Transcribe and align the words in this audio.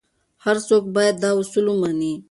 هر 0.45 0.57
څوک 0.67 0.83
باید 0.95 1.15
دا 1.23 1.31
اصول 1.39 1.65
ومني. 1.69 2.13